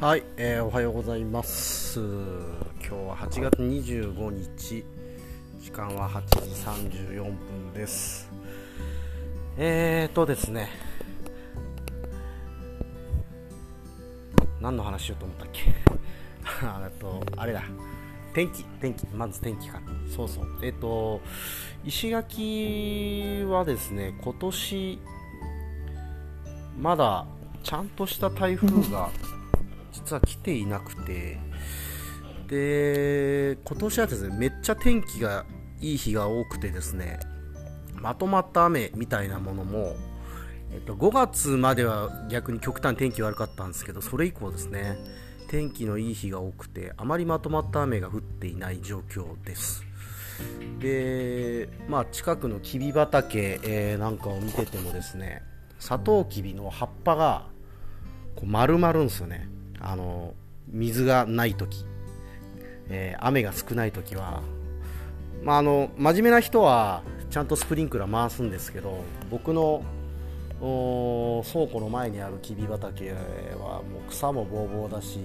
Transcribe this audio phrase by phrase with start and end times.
[0.00, 2.00] はい、えー、おはようございます。
[2.00, 4.82] 今日は8月25日。
[5.60, 6.48] 時間は8時
[7.12, 7.34] 34分
[7.74, 8.30] です。
[9.58, 10.70] えーとですね。
[14.58, 15.74] 何の話しようと思ったっけ？
[16.64, 17.62] あとあれだ。
[18.32, 19.06] 天気天気。
[19.08, 19.82] まず天気か。
[20.08, 20.46] そうそう。
[20.62, 21.20] えっ、ー、と
[21.84, 24.98] 石垣はですね今年
[26.80, 27.26] まだ
[27.62, 29.10] ちゃんとした台風が
[29.92, 31.38] 実は来ていなくて。
[32.50, 35.46] で今年はですねめっちゃ天気が
[35.80, 37.20] いい日が多くてですね
[37.94, 39.94] まとまった雨みたいなものも、
[40.72, 44.98] えっと、5月までは逆に極端天気悪かったんですけどそれ以降ですね
[45.48, 49.84] 天気のいい日が多くてあまりまとまった雨が降っていない状況です。
[50.78, 55.42] でまあ近くのきび畑、えー、なんかを見ててもですね
[55.78, 57.46] サトウキビの葉っぱが
[58.36, 59.48] こう丸まるんですよね。
[59.80, 60.34] あの
[60.68, 61.84] 水がない時、
[62.88, 64.42] えー、雨が少ない時は、
[65.42, 69.82] まあ、あの真面目な人はちゃんとスプリンクラー回すんですけど僕の
[70.60, 75.18] 倉庫の前にあるキビ畑はもう草もぼうぼうだし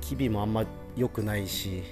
[0.00, 0.64] キビもあんま
[0.96, 1.82] 良くないし、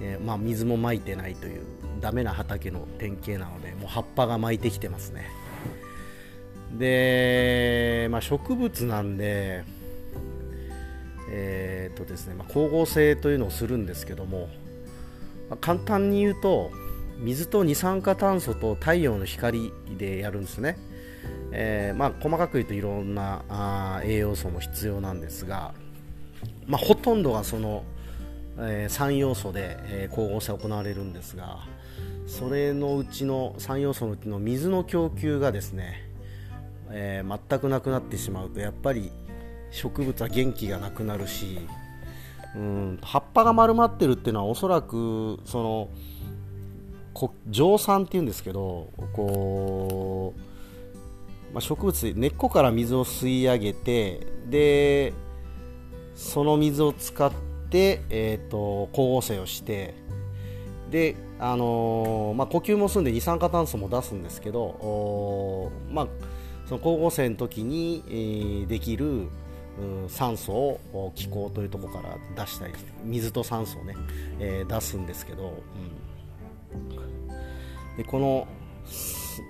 [0.00, 1.62] えー、まあ、水もまいてないという
[2.00, 5.26] ダメな畑の典型なのでもう葉っぱが巻いてきてますね。
[6.78, 9.64] で、まあ、植物なんで
[11.30, 14.48] えーとですねまあ、光合成というのをするんですけども、
[15.48, 16.70] まあ、簡単に言うと
[17.18, 20.78] 水と二酸化炭素と太陽の光でやるんですね、
[21.52, 25.74] えー、まあ、細かく言うといろんなあ栄養素も必要なんですが、
[26.66, 27.84] まほとんどがその、
[28.58, 31.58] えー、3要素で、えー、光合成が行われるんですが
[32.26, 36.08] それのうちの3要素のうちの水の供給がですね、
[36.90, 39.10] え全くなくなってしまうとやっぱり
[39.70, 41.60] 植物は元気がなくなるし、
[42.54, 45.88] うん、葉っぱが丸まってるっていうのはおそらくその
[47.48, 50.34] 蒸散っていうんですけどこ
[51.50, 55.12] う、まあ、植物根っこから水を吸い上げてで
[56.14, 57.32] その水を使っ
[57.70, 59.94] て、えーと、光合成をして
[60.90, 66.08] で、あのー、まあ、呼吸もすんで二酸化炭素も出すんですけど、まあ、
[66.66, 69.28] その光合成の時に、えー、できる
[70.08, 72.00] 酸素を気候というところか
[72.36, 72.74] ら出したり
[73.04, 73.96] 水と酸素をね、
[74.38, 75.62] えー、出すんですけど、
[76.74, 78.48] うん、でこの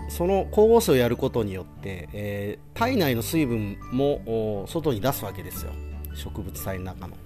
[0.08, 5.72] その光合成をやることによって、えー、体内の水分も外に出すわけですよ。
[6.14, 7.16] 植物体の中の。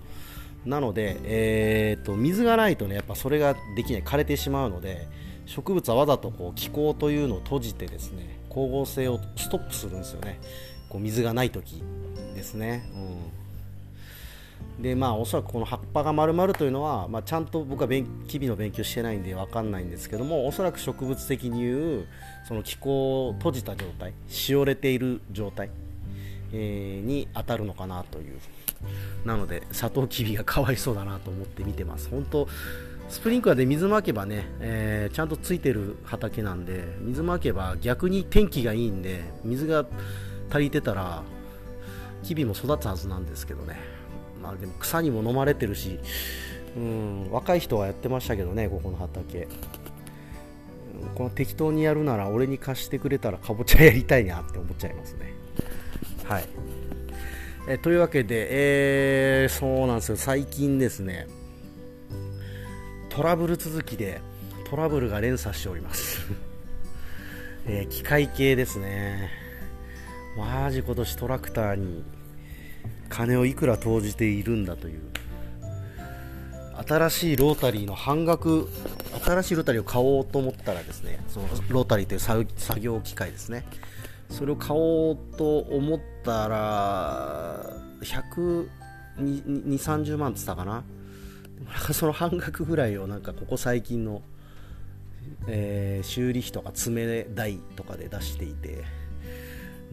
[0.65, 5.09] なので、えーと、水がないとねやっぱそれができない枯れてしまうので
[5.44, 10.41] 植物はわざとこう気候というのを閉じてですね光合成をストップするんですよね。
[10.88, 11.82] こう水がない時。
[12.44, 12.84] ですね。
[14.78, 22.06] うん、でまあおそらくこの葉っぱが丸まるというのは、まあ、ちゃんと僕は日々の勉強してないんで分かんないんですけどもおそらく植物的に言う
[22.47, 25.71] その気候を閉じた状態しおれている状態、
[26.53, 28.38] えー、に当たるのかなという。
[29.25, 32.10] なのでサトウキビがかわいそうだなと思って見てます。
[32.10, 32.47] 本当
[33.09, 39.87] スプリンクラーで水まけばね、えー、ちゃんとついてる畑なんで水まけば逆に天気がいいんで水が
[40.50, 41.22] 足りてたら
[42.24, 43.78] 日々も育つはずなんですけどね、
[44.42, 46.00] まあ、でも草にも飲まれてるし、
[46.76, 49.46] うん、若い人はやってましたけどね、ここの畑。
[51.14, 55.34] この適当にやるなら俺に貸してくれたらかぼちゃやりたいなって思っちゃいますね。
[56.24, 56.44] はい。
[57.68, 58.48] えというわけで、
[59.44, 61.26] えー、そうなんですよ、最近ですね、
[63.08, 64.20] トラブル続きで
[64.68, 66.20] トラブルが連鎖しております。
[67.66, 69.30] えー、機械系ですね。
[70.36, 72.04] マジ今年トラクターに
[73.09, 75.00] 金をいくら投じているんだという。
[76.87, 78.69] 新しいロータリーの半額
[79.25, 83.65] 新しいロータリーを買おうと思ったらですねそのロータリーという作業機械ですね。
[84.31, 88.68] それを買おうと思ったら120、
[89.18, 90.83] 30万って言ったかな。
[91.92, 94.22] その半額ぐらいをなんかここ最近の、
[95.47, 98.84] えー、修理費とか詰め代とかで出していて。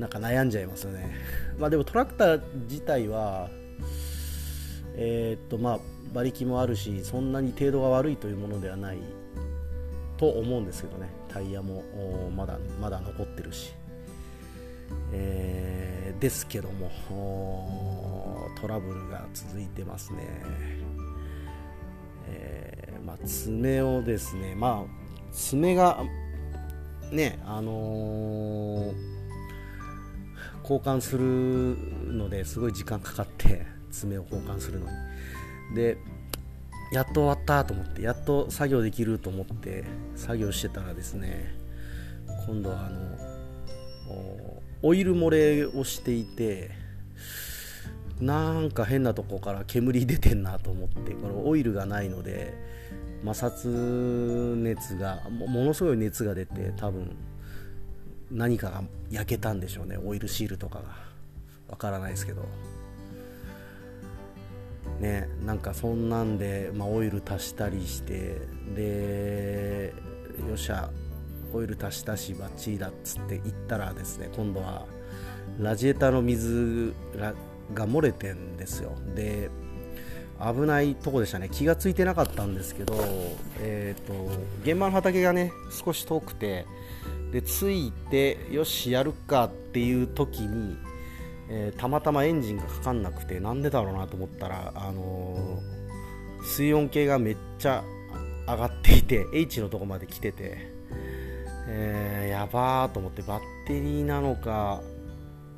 [0.01, 1.15] なんか悩んじゃいますよね。
[1.59, 3.49] まあでもトラクター自体は、
[4.95, 5.79] えー、っとまあ
[6.11, 8.97] 馬力もあるし、そんなに程度が悪いというものではない
[10.17, 11.83] と思うんですけどね、タイヤも
[12.35, 13.73] まだまだ残ってるし。
[15.13, 16.89] えー、ですけども、
[18.59, 20.19] トラブルが続いてますね。
[22.27, 26.03] えー、まあ、爪をですね、まあ、爪が
[27.11, 29.20] ね、あのー
[30.61, 35.75] 交換するのですごい時間かかって爪を交換するのに。
[35.75, 35.97] で
[36.91, 39.85] やっと終わったと思ってやっと作業できると思って
[40.15, 41.53] 作業してたらですね
[42.45, 46.71] 今度はあのオイル漏れをしていて
[48.19, 52.53] なんか変なとこから煙出てんなと思ってこのオイルがないので
[53.23, 57.15] 摩擦熱がものすごい熱が出て多分
[58.31, 59.97] 何かが焼けたんでしょうね。
[60.03, 61.11] オイルシールとかが。
[61.69, 62.43] わからないですけど。
[64.99, 68.37] ねなんかそんなんで、まあ、オイル足したりして
[68.75, 69.93] で
[70.47, 70.89] よっしゃ
[71.53, 74.85] オイル足したしバッチリだっつって行ったらですね今度は
[75.59, 76.93] ラジエーターの水
[77.73, 78.93] が漏れてんですよ。
[79.15, 79.49] で
[80.39, 81.49] 危ないとこでしたね。
[81.51, 82.95] 気がついてなかったんですけど、
[83.59, 84.13] えーと、
[84.63, 85.51] 現場の畑がね
[85.85, 86.65] 少し遠くて
[87.31, 90.77] で着いてよしやるかっていう時に、
[91.49, 97.83] えー、たまたまエンジンがかかんなくてなんでだろうなと思ったら、あのー、水温計がめっちゃ
[98.47, 100.57] 上がっていて H のとこまで来てて、
[101.67, 104.81] えー、やばーと思ってバッテリーなのか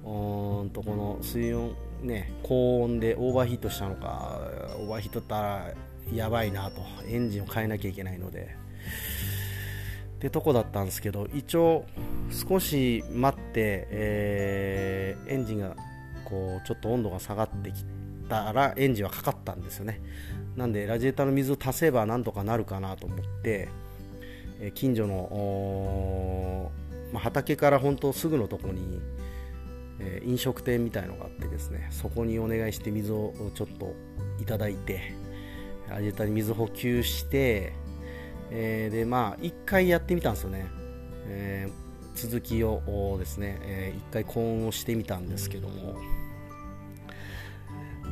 [0.03, 4.39] うんとこの水温ね高温でオーバーヒートしたのか
[4.77, 5.73] オーバーヒートったら
[6.13, 8.61] やばいなとエンジンを変えなきゃいけないので。
[10.23, 11.85] ってとこだったんですけど一応
[12.31, 15.75] 少し待って、えー、エンジンが
[16.23, 17.83] こうちょっと温度が下がってき
[18.29, 19.99] たらエンジンはかかったんですよね。
[20.55, 23.67] なんでラジエーターの水を足せばなんとかなるかなと思って、
[24.61, 26.71] え近所の、
[27.11, 29.01] まあ、畑から本当すぐのとこに
[29.99, 33.93] えー、飲食店みたいのがあってですねそこにお願いして水をちょっと
[34.41, 35.13] いただいて
[35.89, 37.73] アジェターに水補給して、
[38.51, 40.67] えー、でまあ1回やってみたんですよね、
[41.27, 45.95] えー、続きをですね、え1回高温をしてみたんですけども、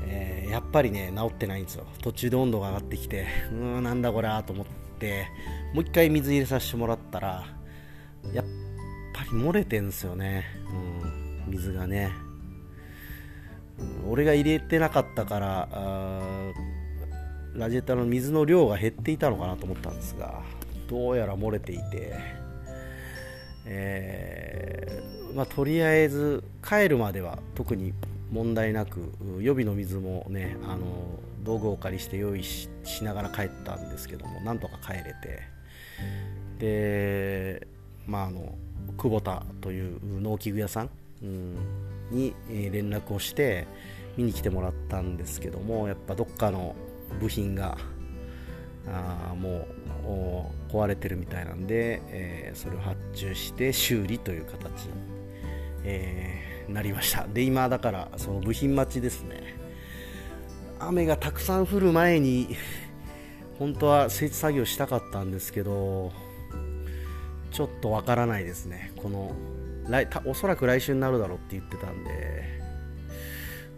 [0.06, 1.86] えやっぱりね治ってないんですよ。
[2.02, 4.66] 途中で温度が上がってきてうーんなんだこれと思っ
[5.00, 5.28] て
[5.74, 7.46] もう1回水入れさせてもらったら
[8.34, 8.46] やっ
[9.14, 10.46] ぱり漏れてんですよね、
[11.46, 12.12] うん水がね。
[14.08, 15.70] 俺が入れてなかったから
[17.56, 20.42] ラジエーターの水の量が減っていたのかなと思ったんですが
[20.88, 22.18] どうやら漏れていて、
[23.66, 27.94] えー、まあ、とりあえず帰るまでは特に
[28.32, 30.86] 問題なく予備の水もねあの
[31.44, 32.70] 道具をお借りして用意し
[33.02, 35.42] ながら帰ったんですけどもなんとか帰れて
[36.60, 37.68] で
[38.08, 38.56] まああの
[38.98, 40.90] 久保田という農機具屋さん
[42.12, 43.68] に連絡をして
[44.18, 46.76] 見に来てもらったんですけどもやっぱどっかの
[47.20, 47.78] 部品が
[48.88, 49.68] あも
[50.70, 54.92] う壊れてるみたいなんで、えー、それを発注して修理という形に、
[55.84, 57.28] えー、なりました。
[57.28, 59.56] で今だからその部品待ちですね。
[60.80, 62.56] 雨がたくさん降る前に
[63.60, 66.12] 本当は設置作業したかったんですけど
[67.52, 68.92] ちょっとわからないですね。
[68.96, 69.36] この
[69.88, 72.62] 来おそらく来週になるだろうって言ってたんで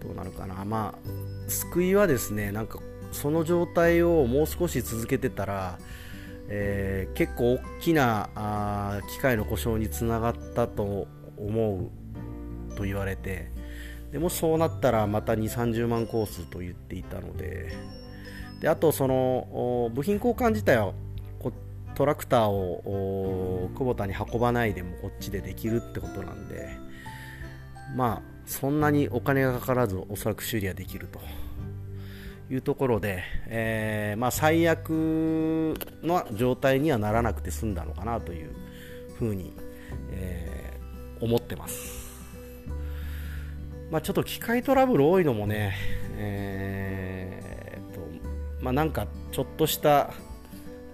[0.01, 0.63] どうなるかな。
[0.63, 2.79] まあ救いはですねなんか
[3.13, 5.79] その状態をもう少し続けてたら、
[6.47, 11.07] えー、結構大きなあ機械の故障につながったと
[11.37, 11.89] 思
[12.71, 13.51] うと言われて
[14.11, 17.73] でもそうなったらまた2 3 0万コースと言っていたので
[18.61, 20.93] であとその部品交換自体は
[21.95, 26.69] トラクターを久保田に運ばないでもこっちでできるってことなんで
[27.95, 31.19] まあそんなにお金がかからずおそらく修理はできると。
[32.53, 38.51] いうところで、えー、まあ、最悪の状態にはならなくて済んだのかなという
[39.17, 39.53] ふうに、
[40.11, 42.11] えー、思ってます、
[43.89, 45.75] まあ、ちょっと機械トラブル多いのもね、
[46.15, 48.01] えーと
[48.61, 50.13] まあ、なんかちょっとした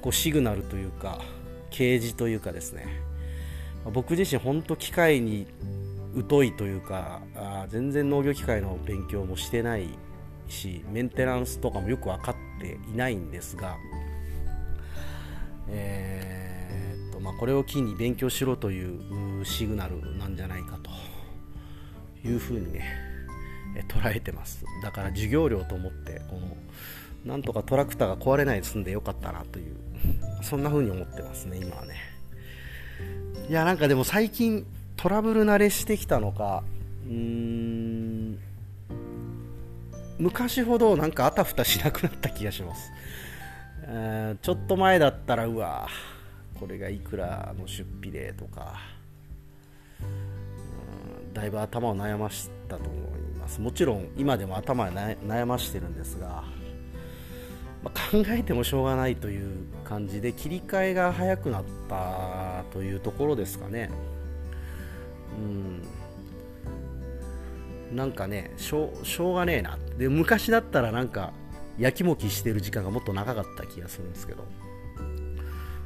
[0.02, 1.20] こうシグナルというか
[1.72, 2.88] 掲示というかですね。
[3.94, 5.48] 僕自身本当機械に
[6.30, 9.88] 疎いというかあ全然農業機械の勉強もしてない
[10.50, 13.78] しメンテナンスとかもよく分かっていないんですが、
[15.70, 22.84] えー、っとまあ、これを機に勉強しろというシグナルなんじゃないかというふうにね
[23.88, 24.66] 捉えてます。
[24.84, 26.58] だから授業料と思ってこの
[27.26, 29.76] なんとかトラクターが壊れないで済んでよかったなという
[30.42, 31.96] そんな風に思ってますね今はね。
[33.50, 34.66] いやなんかでも最近
[34.96, 36.64] トラブル慣れしてきたのか
[37.08, 38.40] うーん
[40.20, 42.92] 昔ほどなんかあたふたしなくなった気がします、
[43.84, 45.88] え、ちょっと前だったらうわ
[46.60, 49.00] これがいくらの出費でとか。
[51.34, 53.62] だいぶ頭を悩ましたと思います。
[53.62, 54.92] もちろん今でも頭で
[55.26, 56.44] 悩ましてるんですが、
[57.84, 63.90] まあ、考えてもしょうがないという感じで切り替えが早くなったというところですかね。
[65.38, 65.82] うん。
[67.92, 69.78] なんかねしょしょうがねえな。
[69.98, 71.34] で昔だったらなんか
[71.78, 74.44] やきもきしてる時間がもっと長かった気がするんですけど、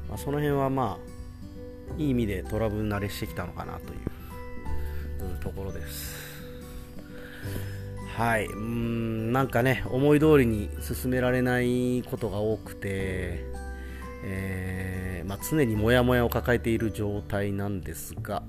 [0.09, 6.33] まあ、その辺はまあいい意味でトラブル慣れしてきたのかなというところです。
[8.15, 8.45] はい。
[8.45, 13.45] うんなんかね思い通りに進められないことが多くて、
[14.25, 18.43] えー、まあ、常にモヤモヤを抱えている状態なんですが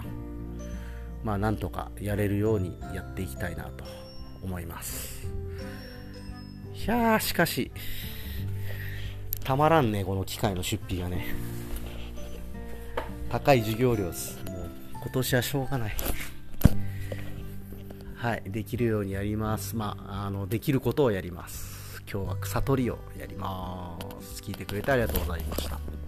[1.24, 3.84] まあなんとかやれるようにやっていきたいなと
[4.42, 5.26] 思います
[6.74, 7.72] いやーしかし
[9.42, 11.34] たまらんねこの機械の出費がね
[13.30, 15.96] 高い授業料ですもう今年はしょうがない
[18.24, 19.76] はい、できるようにやります。
[19.76, 22.02] まあ、あの、できることをやります。
[22.10, 24.40] 今日は草取りをやります。
[24.42, 26.03] 聞いてくれてありがとうございました。